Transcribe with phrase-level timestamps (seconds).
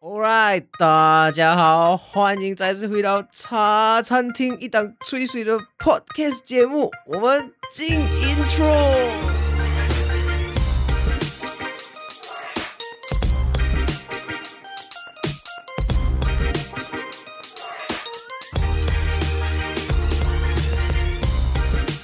[0.00, 9.08] All right，大家好，欢迎再次回到茶餐厅一档吹水的 podcast 节目，我们进 intro。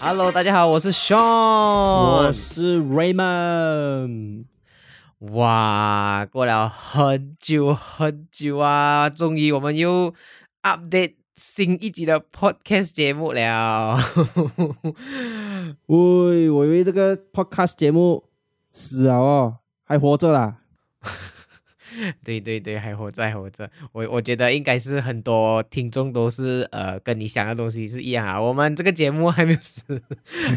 [0.00, 4.46] Hello，大家好，我是 Sean，我是 Raymond。
[5.32, 10.12] 哇，过了很久很久啊，终于我们又
[10.62, 13.96] update 新一集的 podcast 节目了。
[15.86, 18.24] 喂，我以为这个 podcast 节目
[18.70, 20.58] 死了哦，还活着啦。
[22.24, 23.70] 对对对，还活着，还活着。
[23.92, 28.40] 我我觉得应该是很多听众都是呃跟你想的东西是一样啊。
[28.40, 30.00] 我们这个节目还没有死，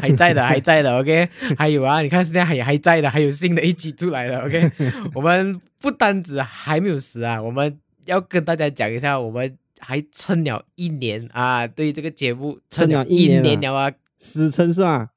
[0.02, 0.98] 还在的，还在的。
[1.00, 4.46] OK，还有啊，你看现在还还在的，还有新的一集出来了。
[4.46, 4.72] OK，
[5.14, 11.68] 我们不单止还没有死啊，我们要跟大家讲一下，我们还撑了一年啊。
[11.68, 15.10] 对这个节目撑了一年了啊，死撑是吧？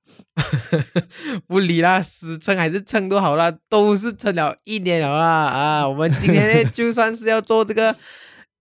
[1.47, 5.89] 不理啦，死撑还是撑都好啦，都是撑了一年了啦啊！
[5.89, 7.95] 我们今天 就算是要做这个。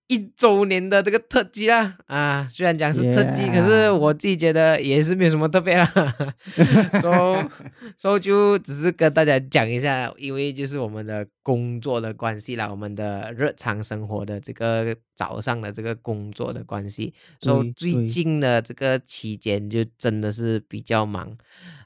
[0.10, 5.86] 一周年的这个特辑啦，啊，虽然讲是特辑，可是我自己觉得也是没有什么特别啦，
[7.00, 7.46] 所以
[7.96, 21.38] 所以就只是跟大家讲一下，因为就是我们的工作的关系啦，我们的日常生活的这个早上的这个工作的关系，所以最近的这个期间就真的是比较忙。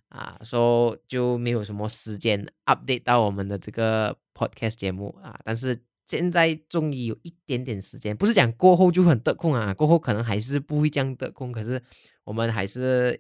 [0.08, 5.78] 啊，所以就没有什么时间 update 到我们的这个 podcast 节目啊，但是。
[6.06, 11.52] 现在终于有一点点时间，不是讲过后就很得空啊，过后可能还是不会这样得空。
[11.52, 11.82] 可是
[12.24, 13.20] 我们还是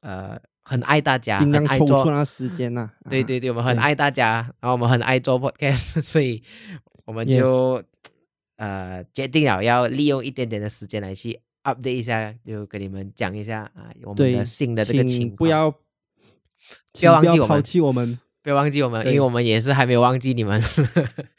[0.00, 2.90] 呃很爱大家，尽量抽出那时间呐。
[3.10, 6.42] 对对对，我们很爱大家，然后我们很爱做 podcast， 所以
[7.04, 7.82] 我们就
[8.56, 15.78] 呃决定了要利用一点点的时间来去 update 一下，就跟你们讲一下啊，我们的新的这个情况，不要不
[17.02, 18.18] 要忘记抛弃我们。
[18.42, 20.60] 不要忘记我们，因为我们也是还没有忘记你们。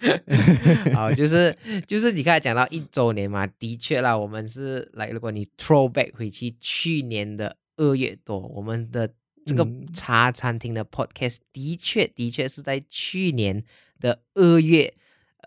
[0.96, 1.56] 好，就是
[1.86, 9.14] 就是你刚才讲到一周年嘛，的确啦，我们是来，如果你 throwback 回去去年的二月多，我们的
[9.46, 13.64] 这个茶餐厅的 podcast 的确的确是在去年
[14.00, 14.94] 的二月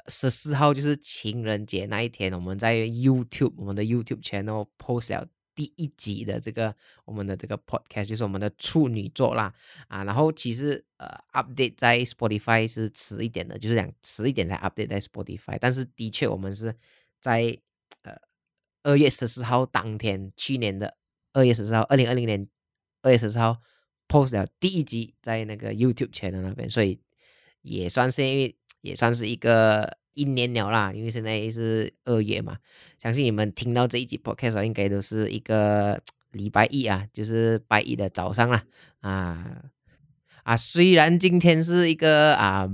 [0.09, 5.27] 十四号，就是情人节那一天，我们在 YouTube 我们的 YouTube channel post 了。
[5.57, 6.73] 第一集的这个
[7.05, 9.53] 我们的这个 podcast 就是我们的处女座啦
[9.89, 16.77] 啊，然后其实呃 update 在 Spotify 是迟一点的，就是讲迟一点才 update 在 Spotify，但是的确我们是
[17.21, 17.59] 在
[18.03, 18.15] 呃
[18.83, 20.97] 二月十四号当天，去年的
[21.33, 22.47] 二月十四号，二零二零年
[23.03, 23.61] 二月十四号
[24.07, 27.01] post 了第一集在那个 YouTube channel 那边，所以
[27.63, 29.99] 也算是因为也算是一个。
[30.17, 32.57] 一年了啦，因为现在是二月嘛，
[33.01, 36.01] 相信你们听到这一集 podcast 应该都是一个
[36.33, 38.65] 礼拜一啊，就是拜一的早上啦，
[39.01, 39.63] 啊
[40.43, 42.67] 啊，虽然今天是一个啊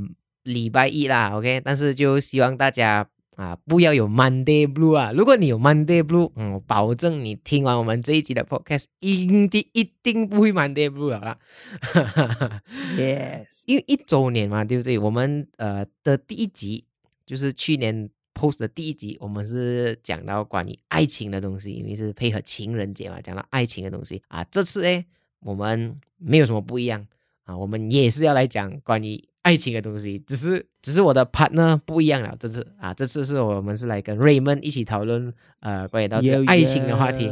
[0.44, 11.38] 礼拜一啦，OK，但是就希望大家啊不要有 Monday Blue 啊，如果你有 Monday Blue，嗯，我保证你听完我们这一集的 podcast，一定一定不会 Monday Blue 了啦，
[12.96, 14.96] Yes，因为一周年嘛，对不对？
[14.98, 16.84] 我们呃的第一集。
[17.32, 24.44] 就是去年 post 的第一集，我们是讲到关于爱情的东西，因为是配合情人节嘛，讲到爱情的东西啊。
[24.50, 25.02] 这次哎，
[25.40, 27.06] 我们没有什么不一样
[27.44, 32.36] 啊，我们也是要来讲关于爱情的东西，只是只是我的 partner 不一样了。
[32.38, 37.30] 这次啊，这次是我们是来跟 Raymond 一起讨论呃关于到这个爱情的话题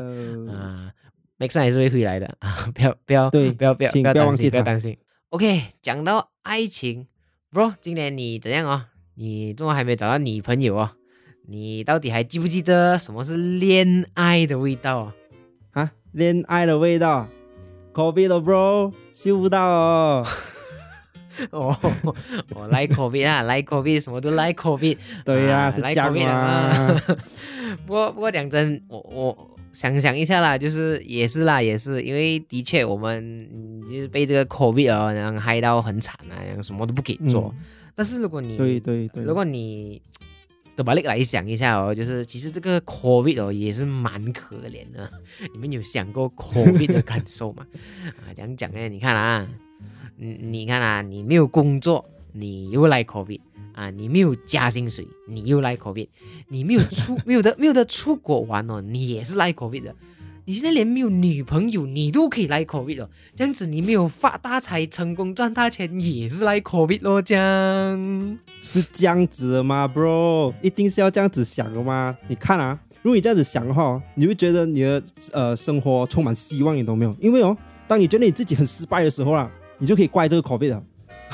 [0.49, 0.91] 啊。
[1.39, 4.97] Maxon 也是会回来的啊， 不要不要对，不要不要不要担心不要担心。
[5.29, 7.07] OK，讲到爱情
[7.53, 8.90] ，Bro，今年你怎样啊？
[9.21, 10.95] 你怎么还没找到女朋友啊？
[11.47, 15.15] 你到底还记不记得什么是恋爱的味道啊？
[15.73, 17.29] 啊，恋爱的味道
[17.93, 20.27] ，Covid 了，bro，嗅不到哦。
[21.53, 21.77] 哦，
[22.55, 24.97] 我 like Covid 啊，like Covid，什么都 like Covid。
[25.27, 27.19] 对呀，是假的。
[27.87, 33.47] 不过不过讲真，我我想想一下啦，就是也是啦，也是因为的确我们
[33.87, 37.55] 就是被这个 Covid 啊，然后害到很惨啊，然后什么都不给做。
[37.95, 40.01] 但是如果你对对对，如果你
[40.77, 45.11] 都把你来想一下哦，就是其实这个 COVID 哦也是蛮可怜的。
[45.53, 47.67] 你们有想过 COVID 的感受吗？
[48.23, 49.49] 啊，讲讲呢，你看啊，
[50.17, 53.41] 你你看啊，你没有工作，你又来 COVID
[53.75, 56.09] 啊，你没有加薪水，你又来 COVID，
[56.49, 59.95] 你没有出没有的没有的出国玩哦，你也是来 COVID 的。
[60.51, 63.09] 你现在连没有女朋友，你都可以来 COVID 了。
[63.37, 67.23] 这样子你没有发大财、成功赚大钱，也是来 COVID 咯。
[67.23, 70.53] 这样是这样子的吗，bro？
[70.61, 72.19] 一定是要这样子想的吗？
[72.27, 75.01] 你看啊，如果你这样子想的话，你会觉得你的
[75.31, 77.15] 呃生活充满希望，你懂没有？
[77.21, 77.57] 因为哦，
[77.87, 79.49] 当你觉得你自己很失败的时候啊，
[79.79, 80.83] 你就可以怪这个 COVID 了。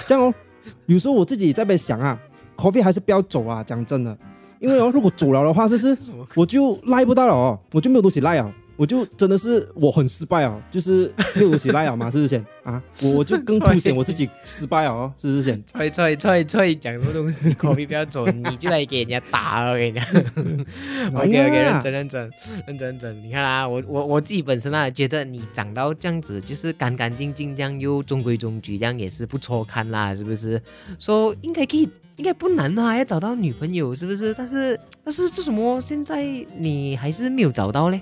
[0.07, 0.35] 这样哦，
[0.85, 2.21] 有时候我自己在边想啊
[2.59, 3.65] ，COVID 还是不要走啊。
[3.65, 4.15] 讲真的，
[4.61, 5.97] 因为哦，如果走了的话，就是
[6.37, 8.55] 我就赖不到了哦，我就没有东西赖啊。
[8.76, 12.82] 我就真的是我很失败啊，就是没有东西赖啊嘛，是不是先啊？
[13.02, 15.62] 我我就更凸显我自己失败哦，是不是先？
[15.67, 20.05] 踹踹踹踹，讲什么东西？COVID 不要走，你就来给人家打了，我跟你讲。
[21.14, 22.31] OK OK，认真认真
[22.67, 23.23] 认真认真。
[23.23, 30.61] 你看啦，我我我自己本身啊，觉得你长到这样子，就是干干净净这样，又中规中矩，这样也是不错看啦，是不是？
[30.99, 34.34] 说应该可以，应该不难啊，要找到女朋友，是不是？
[34.34, 35.81] 但是但是这什么？
[35.81, 36.25] 现在
[36.58, 38.00] 你还是没有找到嘞？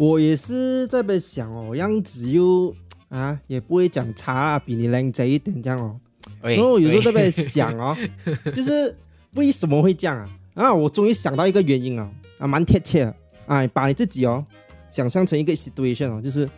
[0.00, 2.74] 我也是在边想哦，样子又
[3.10, 6.00] 啊，也不会讲差啊，比你靓仔一点这样哦。
[6.40, 7.94] 然后有时候在边想哦，
[8.56, 8.96] 就是
[9.34, 10.30] 为什么会这样啊？
[10.54, 13.14] 啊，我终于想到一个原因啊，啊，蛮贴切的
[13.44, 14.42] 啊，把你自己哦
[14.88, 16.48] 想象成一个 situation 哦，就是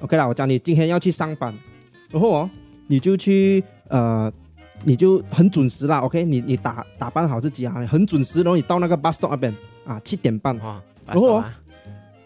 [0.00, 1.54] OK 啦，我讲你今天要去上班，
[2.10, 2.50] 然后哦，
[2.88, 4.32] 你就去呃，
[4.82, 9.54] 你就很准时啦，OK，你你打打扮好自己啊，很准时，然后你到那个 bus stop 那边
[9.84, 10.56] 啊，七点半，
[11.06, 11.44] 然后。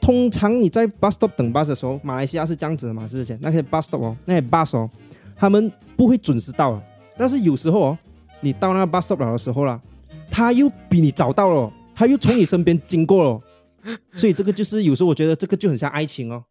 [0.02, 3.06] 通常你在 bus stop 等 bus 的时候，马来西亚是这样子的嘛？
[3.06, 3.38] 是不是？
[3.40, 4.90] 那些 bus stop 哦，那些 bus 哦，
[5.36, 6.82] 他们不会准时到啊。
[7.16, 7.98] 但是有时候哦，
[8.40, 9.80] 你到那个 bus stop 了的时候啦，
[10.28, 13.40] 他又比你早到了，他又从你身边经过了。
[14.14, 16.44] 所以这个就是有时候我觉得这个就很像爱情哦，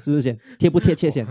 [0.00, 0.38] 是不是？
[0.58, 1.26] 贴不贴切先？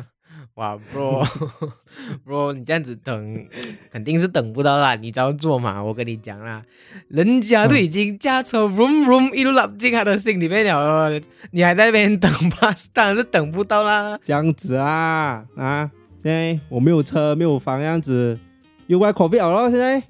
[0.57, 3.47] 哇，bro，bro， 你这样子等
[3.91, 6.63] 肯定是等不到啦，你照做嘛，我跟你讲啦，
[7.09, 11.21] 人家都已经驾车 room room 一路拉进他的心里面了，
[11.51, 12.73] 你还在那边等吧？
[12.91, 14.17] 当然是等不到啦。
[14.23, 15.91] 这样子啊啊！
[16.23, 18.39] 现在我没有车，没有房，这样子
[18.87, 20.01] 又怪 coffee 了，现在。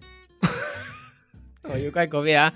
[1.70, 2.54] 我，又怪 coffee 啊，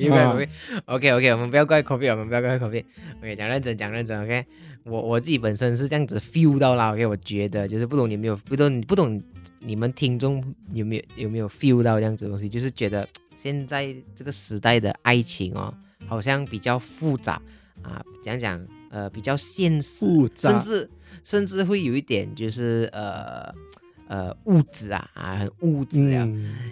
[0.00, 0.48] 又怪 coffee。
[0.86, 2.86] OK OK，我们不要怪 coffee，我们不要怪 coffee。
[3.18, 4.24] OK，讲认真，讲认真。
[4.24, 4.46] OK。
[4.86, 9.20] 我我自己本身是这样子 feel 到啦，OK，我觉得就是不懂你没有不懂不懂
[9.58, 10.42] 你们听众
[10.72, 15.74] 有没有有没有 feel 到这样子东西，就是觉得现在这个时代的爱情哦，
[16.06, 17.40] 好像比较复杂
[17.82, 20.88] 啊，讲讲呃比较现实，甚至
[21.24, 23.54] 甚至会有一点就是呃。
[24.08, 26.28] 呃，物质啊，啊，很物质啊。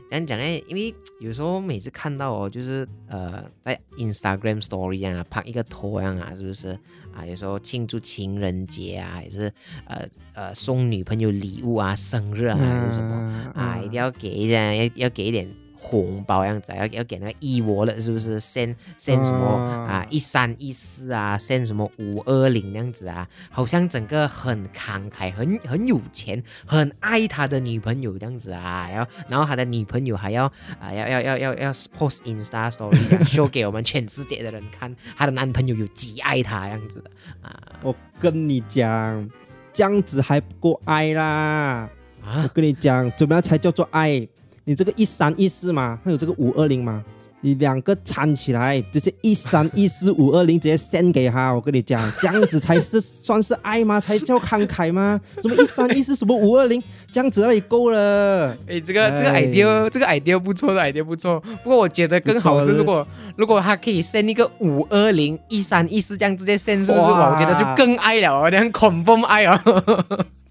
[0.09, 6.79] 这样讲呢，因为有时候每次看到哦，就是呃，在 Instagram Story 啊，拍一个图样啊，是不是
[7.13, 7.27] 啊？
[7.27, 9.53] 有时候庆祝情人节啊，还是
[9.87, 15.49] 呃呃送女朋友礼物啊，生日啊，还是什么啊，一定要给一点，要要给一点。
[15.87, 20.05] 红包样子，要要给那个一窝了，是不是？send send 什么啊？
[20.09, 23.29] 一三一四啊，send 什么五二零那样子啊？
[23.51, 28.89] 好像整个很慷慨，很很有钱，很爱他的女朋友这样子啊。
[28.91, 30.47] 然后然后他的女朋友还要
[30.81, 37.11] 啊，要要要要要 post Insta story，show 给我们全世界的人看，他的男朋友有几爱他样子的
[37.43, 37.61] 啊。
[37.83, 39.29] 我跟你讲，
[39.73, 41.91] 这样子还不够爱啦！
[42.25, 44.27] 啊，我跟你讲，怎么样才叫做爱？
[44.65, 47.05] 你这个一三一四嘛，还有这个五二零嘛，
[47.43, 54.01] 你两个掺起来，直接一三一四五二零直接 send 给他，我跟你讲，这样子才是算是爱吗？
[54.01, 55.21] 才叫慷慨吗？
[55.43, 58.57] 什么一三一四，什么五二零，这样子那里够了。
[58.67, 61.39] 哎，这个这个 idea，这个 idea 不错的 idea 不错。
[61.63, 63.07] 不过我觉得更好是，如果
[63.37, 67.05] 如果他可以 send 一个五二零一三一四这样直接 send，是不是？
[67.05, 69.61] 我觉得就更爱了，有点恐怖爱哦。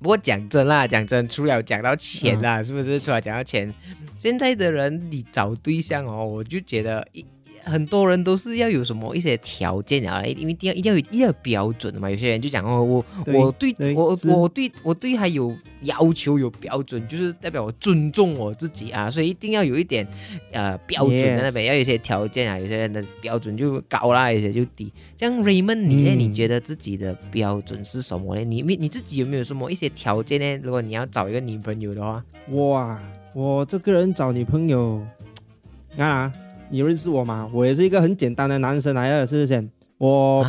[0.03, 2.99] 不过讲真啦，讲真，除了讲到钱啦，是不是？
[2.99, 3.73] 除了讲到钱，
[4.17, 7.25] 现在的人你找对象哦，我就觉得一。
[7.63, 12.09] 很多人都是要有什么一些条件啊，因为一定要一定要有一定要标准的嘛。
[12.09, 20.07] 有些人就讲哦，我我对我我对我对他有要求有标准，就是代表我尊重我自己啊，所以一定要有一点
[20.51, 22.59] 呃标准在那边，要有一些条件啊。
[22.59, 24.91] 有些人的标准就高啦，有些就低。
[25.17, 26.15] 像 Raymond，你呢？
[26.15, 28.43] 你觉得自己的标准是什么呢？
[28.43, 30.61] 你你你自己有没有什么一些条件呢？
[30.63, 33.01] 如果你要找一个女朋友的话，哇，
[33.33, 35.01] 我这个人找女朋友，
[35.97, 36.33] 啊。
[36.73, 37.47] 你认识我吗？
[37.53, 39.69] 我也是一个很简单的男生来的，是不是？
[39.99, 40.43] 我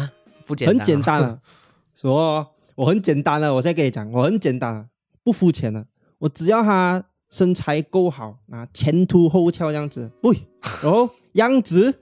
[0.47, 1.39] 不简单，很简单了。
[1.95, 4.89] 说我很简单了，我再跟你讲，我很简单，
[5.23, 5.85] 不肤浅的。
[6.21, 10.35] 我只要他身材够好啊，前凸后翘这样子，喂，
[10.83, 11.95] 然后样子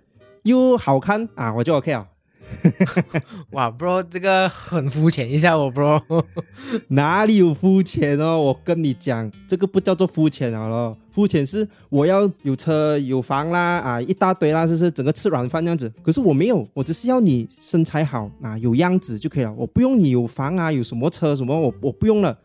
[0.45, 2.07] 又好看啊，我就 OK 了。
[3.53, 6.25] 哇，bro，这个很肤浅一下，我 bro，
[6.89, 8.39] 哪里有肤浅哦？
[8.39, 15.93] 我跟你讲，这个不叫做肤浅好了，肤浅是我要有车有房啦，啊，一大堆啦，就是整个吃软饭这样子。
[16.03, 19.53] 可是我没有，我只是要你身材好啊，有样子就可以了。
[19.55, 22.37] 我不用你有房啊，有什么车什么，我我不用了。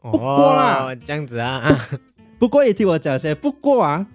[0.00, 1.78] 不过啦，这样子啊，
[2.38, 4.06] 不过也听我讲先，不过啊，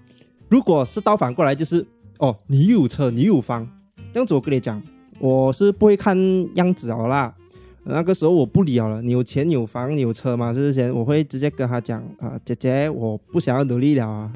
[0.48, 1.86] 如果是倒反过来，就是
[2.20, 3.68] 哦，你有车，你有房，
[4.14, 4.82] 这样子我跟你讲。
[5.20, 6.18] 我是不会看
[6.56, 7.34] 样子好啦。
[7.86, 10.54] 那个时候我不聊了，你有钱有房有车嘛？
[10.54, 14.32] 之前我会直接跟他讲啊，姐姐，我不想要努力了啊！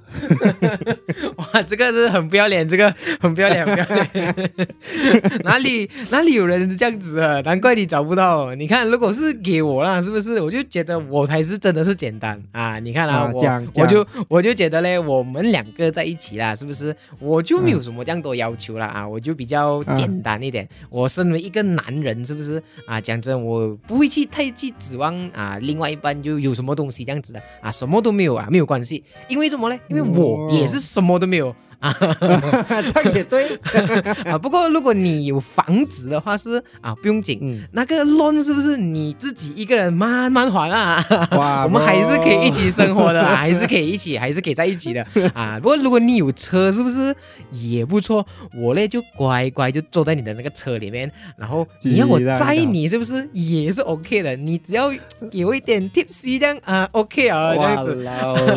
[1.38, 4.52] 哇，这个是很不要脸，这个很不要脸，不要脸！
[5.46, 7.40] 哪里哪里有人这样子啊？
[7.42, 8.54] 难怪你找不到。
[8.56, 10.42] 你看，如果是给我了，是不是？
[10.42, 12.80] 我就觉得我才是真的是简单啊！
[12.80, 13.42] 你看啊，我
[13.82, 16.94] 我就我就觉得嘞，我们两个在一起啦，是不是？
[17.20, 20.68] 我就没有什么这样多要求了啊，我就比较简单一点。
[20.90, 23.00] 我身为一个男人，是不是啊？
[23.00, 23.37] 讲真。
[23.44, 29.80] 我不会去太去指望啊，另外一半就有什么东西这样子的啊，什么都没有啊，没有关系，因为什么呢？
[29.90, 31.56] 因为我也是什么都没有。
[31.80, 31.94] 啊，
[32.82, 33.56] 这样也对
[34.26, 34.38] 啊。
[34.38, 37.40] 不过如果你有房子的话是啊，不用紧。
[37.42, 41.04] 嗯，那个 loan 是不是你自己一个人慢慢还啊？
[41.32, 45.60] 哇， 我们还是可以一起生活的，还是可以一起，还是可以在一起的啊。
[45.60, 47.16] 不过如果你有车，是不是
[47.52, 48.26] 也不错？
[48.56, 54.36] 我嘞就乖乖就坐在你的那个车里面，然后你要我载你，是不是也是 OK 的？
[54.36, 54.92] 你只要
[55.32, 58.04] 有一点 tips 这样啊，OK 啊，这样子。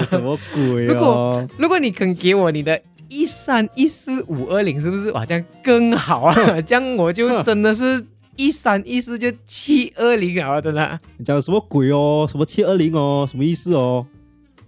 [0.07, 0.85] 什么鬼？
[0.87, 2.81] 如果如果你肯给我你的。
[3.11, 5.27] 一三一四五二零是不是哇？
[5.27, 6.35] 这样更好啊！
[6.63, 8.03] 这样我就真的是
[8.37, 10.99] 一三一四就七二零了，真的。
[11.19, 12.27] 你讲什么鬼哦？
[12.31, 13.27] 什么七二零哦？
[13.29, 14.07] 什么意思哦？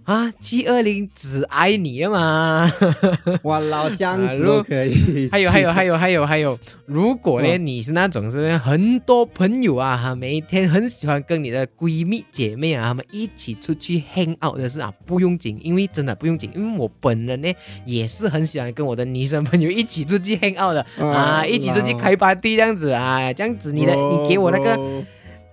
[0.05, 2.71] 啊，七二零只爱你了嘛？
[3.43, 5.29] 哇，老姜子都可以。
[5.31, 17.53] 还有还有还有还有还有，如果呢你是那种是很多朋友啊哈，每天很喜欢跟你的闺蜜姐妹啊，他们一起出去 hang out 的是啊，不用紧，因为真的不用紧，因为我本人呢
[17.85, 25.03] 也是很喜欢跟我的女生朋友一起出去 hang out 的啊，一起出去开 party 这样子啊，这样子你的你给我那个。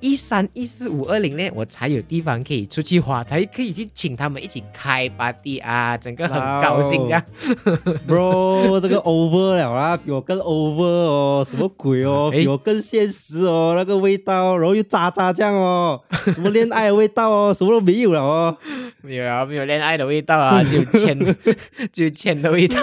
[0.00, 7.23] 一三一四五二零呢，我才有地方可以出去花，才可以去请他们一起开 party 啊，整个很高兴这样。
[8.09, 16.00] Bro，这个 over 了啦，比我更 over 哦，什么鬼哦， 比我更现实哦，那个味道，然后又渣渣酱哦，
[16.33, 18.57] 什么恋爱的味道哦，什么都没有了哦。
[19.02, 21.37] 没有啊，没有恋爱的味道啊，就钱，
[21.92, 22.76] 就钱的味道。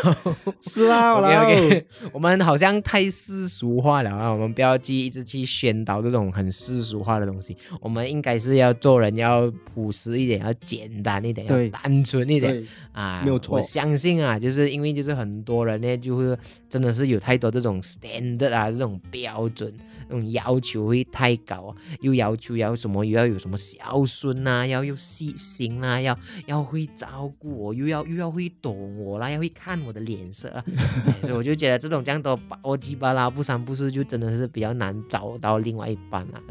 [0.62, 12.62] 是啊，OK OK，我们好像太世俗化了啊，我们不要去一直去宣导这种很世俗化的东西，我们应该是要做人要朴实一点，要简单一点，要单纯一点
[12.92, 13.22] 啊。
[13.24, 16.38] 没有错，我相信啊，就是因为就是很多人呢，就会
[16.70, 19.74] 真的是有太多这种 standard 啊，这种标准，
[20.10, 26.02] 那种要求会太高，又要求要什么，又要有什么孝顺呐，要又细心啊。
[26.02, 30.64] 要要会照顾我，又要又要会懂我啦，要会看我的脸色啊，
[31.22, 36.42] 所以我就觉得这种这样的我鸡巴啦不三不四，就真的是比较难找到另外一半啊。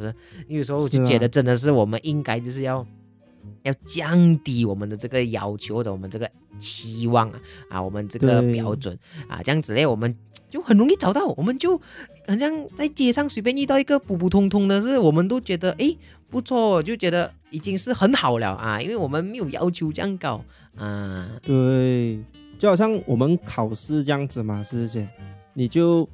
[0.48, 2.86] 是有时候我就觉得真的是我们应该就是要
[3.62, 8.98] 要降低我们的这个要求或者我们这个期望啊啊，我们这个标准
[9.28, 10.16] 啊，这样子嘞，我们
[10.48, 11.76] 就很容易找到，我们就
[12.26, 15.96] 好像在街上随便遇到一个普普通通的，是我们都觉得哎。
[16.28, 20.44] 不错，就觉得已经是很好了啊，因为我们没有要求这样高
[20.76, 21.30] 啊。
[21.40, 22.18] 对，
[22.58, 25.06] 就好像我们考试这样子嘛，是不是？
[25.54, 26.06] 你就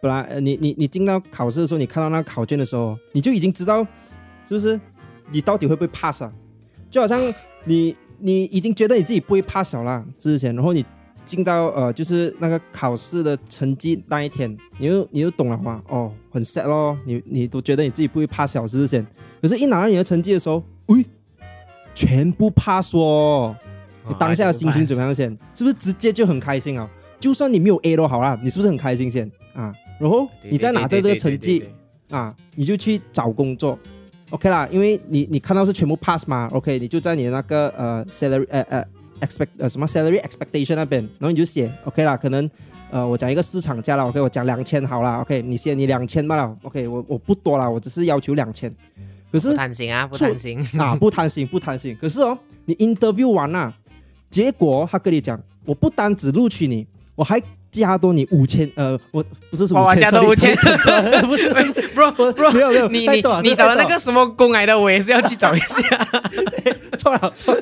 [0.00, 3.82] 本来你你你进到考试的时候，你看到那个考卷的时候，你就已经知道
[4.46, 4.80] 是不是？
[5.30, 6.32] 你到底会不会 pass 啊？
[6.90, 7.20] 就好像
[7.64, 10.46] 你你已经觉得你自己不会 pass 了，是不是？
[10.46, 10.84] 然后你。
[11.24, 15.82] 进到呃，就是那个考试的成绩那一天，你又你又懂了吗？
[15.86, 19.04] 哦，很 sad 咯，你你都觉得你自己不会怕小是不是？
[19.42, 21.04] 可是，一拿到你的成绩的时候，喂，
[21.94, 23.54] 全部怕说，
[24.08, 25.28] 你当下的心情怎么样先？
[25.52, 26.88] 是不是直接就很开心啊？
[27.20, 29.74] 就算你没有 A 都好啦，你是不是很开心先啊？
[29.98, 31.64] 然后你再拿着这个成绩
[32.10, 33.78] 啊，你就去找工作
[34.30, 38.84] ，OK 啦，因为你你看到是全部 pass 嘛，OK，你就在你的那个呃 salary 呃呃。
[39.20, 42.48] expect 呃什么 salary expectation 那边，然后你就写 OK 啦，可能
[42.88, 48.72] 呃我讲一个市场价啦，OK 我讲两千好啦，OK 你写你两千罢了，OK 我我不多了，我只是要求两千，
[49.32, 53.74] 可是不贪心啊，不贪心啊，不贪心不贪心，可是哦，你 interview 完了，
[54.30, 56.86] 结果他跟你讲，我不单只录取你，
[57.16, 57.42] 我还。
[57.70, 60.54] 加多你五千，呃，我不是什么加多五千，
[61.26, 61.50] 不是，
[61.94, 65.78] bro bro，没有没有，你你你找的那个什么工来的，我也是要去找一下，
[66.98, 67.56] 错了错，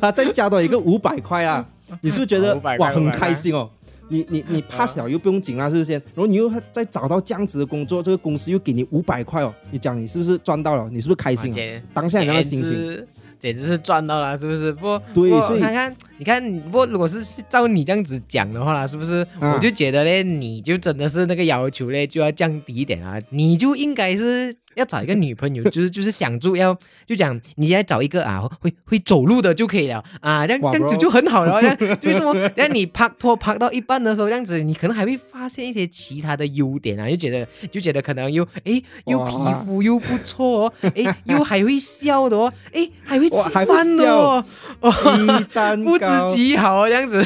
[0.00, 1.64] 他再加多一个五百块啊，
[2.00, 3.70] 你是不是觉得哇很开心哦？
[4.08, 5.92] 你你你 pass 了又不用紧啊，是不是？
[5.92, 10.88] 然后你又再找到这样子的工作，这个公司又给你五百块哦，你讲你是不是赚到了？
[10.90, 11.52] 你是不是开心？
[11.92, 13.06] 当下你那个心情。
[13.38, 14.72] 简直是赚到了，是不是？
[14.72, 19.26] 不，对，所以看看，你看，不过如果是照你这样子讲的话啦，是不是？
[19.40, 24.54] 我就觉得呢，你就真的是那个要求呢，就要降低一点啊，你就应该是。
[24.76, 31.62] 要找一个女朋友， 就是就是想住，要就讲你现在找一个啊，会会走路的就可以了啊，这样这样子就很好了。
[31.62, 39.32] 这样 就是说，那你拍拖拍到一半的时候，这样子你可能还会发现一些其他的优点啊，就觉得就觉得可能又哎又皮
[39.64, 44.44] 肤又不错哦，哎又还会笑的哦，哎还会吃饭的哦，
[44.92, 47.20] 鸡蛋不知极好这样子。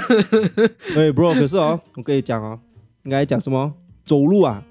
[0.96, 2.58] 哎，bro，可是哦，我跟你讲哦，
[3.04, 3.74] 应该讲什么？
[4.04, 4.62] 走路啊，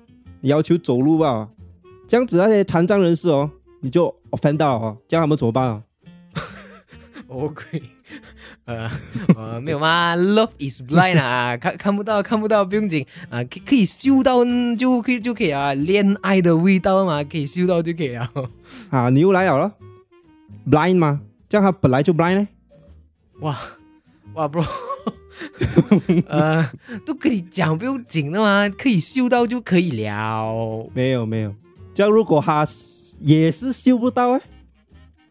[0.42, 1.50] 你要求走路吧。
[2.08, 3.52] 这样子那些残障人士哦，
[3.82, 5.84] 你就 offend 到哦，这样他们怎么办啊
[7.28, 7.84] ？OK，
[8.66, 8.90] 呃
[9.38, 14.44] 呃没有吗？Love is blind 啊，看看不到看不到不用紧啊，可可以嗅到
[14.78, 18.32] 就可以就可以啊，恋爱的味道嘛，可以嗅到就可以了。
[18.90, 19.72] 啊，你又来了
[20.68, 21.22] ，blind 吗？
[21.48, 22.48] 这样他本来就 blind 呢？
[23.42, 23.56] 哇
[24.40, 24.66] 哇，bro，
[26.30, 26.72] 呃，
[27.06, 30.90] 都跟你讲不用紧的嘛，可以嗅到就可以了。
[30.94, 31.54] 没有没有。
[31.94, 32.66] 这样如果他
[33.20, 34.42] 也是修不到哎，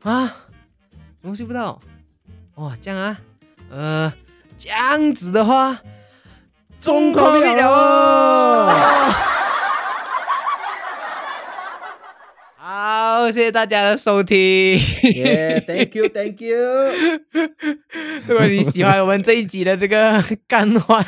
[0.02, 0.36] 啊，
[1.22, 1.80] 我修不到，
[2.56, 3.18] 哇，这样啊，
[3.70, 4.12] 呃，
[4.58, 5.80] 这样子的话，
[6.78, 9.14] 中考毕了哦。
[13.28, 14.38] 好，谢谢大家的收听。
[14.78, 16.56] Yeah，Thank you，Thank you。
[18.26, 21.04] 如果你喜欢我们这一集的这个干话，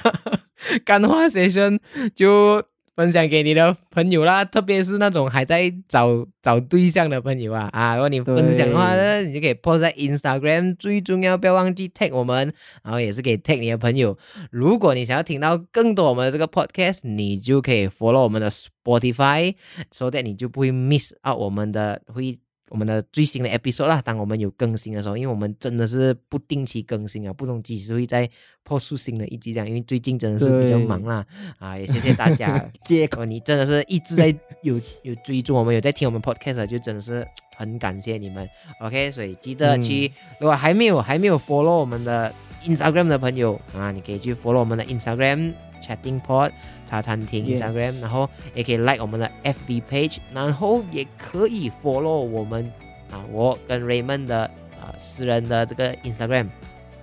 [0.85, 1.79] 干话 session
[2.15, 2.63] 就。
[3.01, 7.95] 分享给你的朋友啦，特别是那种还在找找对象的朋友啊啊！
[7.95, 12.53] 如果你分享的话呢，你就可以 post 在 Instagram，最重要不要忘记 tag 我们，
[12.83, 14.19] 然后也是可以 tag 你的朋友。
[14.51, 22.39] 如果你想要听到更多我们的这个 podcast，你就可以 follow 我们的 Spotify，so that 你就不会 miss out 我们的会。
[22.71, 28.31] 我们的最新的 episode 啦，当我们有更新的时候，因为我们真的是不定期更新啊，不懂几时会再
[28.63, 31.27] 破出新的一集这样，因为最近真的是比较忙啦，
[31.59, 32.65] 啊，也谢谢大家。
[32.85, 38.49] 借口你真的是一直在有有追踪我们，有在听我们 podcast，就真的是很感谢你们。
[38.81, 42.33] OK，所以记得去，如果还没有还没有 follow 我们的
[42.65, 46.51] Instagram 的朋友啊，你可以去 follow 我们的 Instagram chatting pod。
[46.89, 52.65] 茶餐厅 Instagram，然后也可以 like 我们的 FB page，然后也可以 follow 我们
[53.13, 56.49] 啊，我跟 Raymond 的啊私人的这个 Instagram，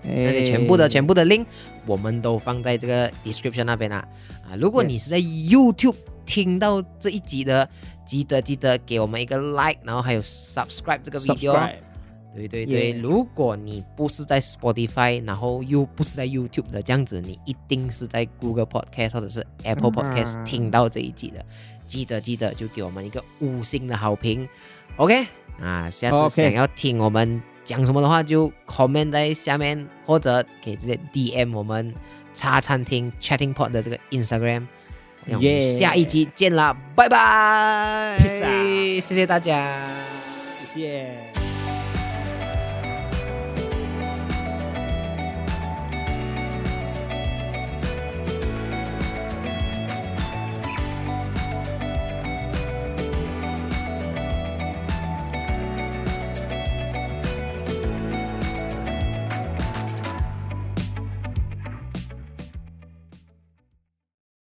[0.03, 1.45] 那些全部的全部的 link
[1.85, 4.05] 我们都放在这个 description 那边啦。
[4.43, 7.69] 啊，如果你是在 YouTube 听到这一集的，
[8.05, 11.71] 记得记得给我们一个 like，然后还有 subscribe 这个 video。
[12.37, 21.43] 对对对，如果你不是在 Spotify，然后又不是在 YouTube 的这样子，你一定是在 Google Podcast 或者是 Apple Podcast 听到这一集的，
[21.87, 24.47] 记得记得就给我们一个五星的好评
[24.97, 25.25] ，OK？
[25.59, 31.93] 啊，下次想要听我们讲什么的话，就 comment 在下面，或者可以直接 DM 我们
[32.33, 34.67] 茶餐厅 Chatting Pod 的这个 Instagram。
[35.77, 39.85] 下一集见啦，拜拜，谢谢大家，
[40.73, 41.36] 谢谢。